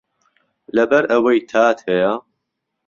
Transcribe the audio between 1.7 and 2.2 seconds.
هەیە